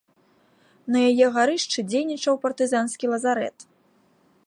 [0.95, 3.57] На яе гарышчы дзейнічаў партызанскі лазарэт.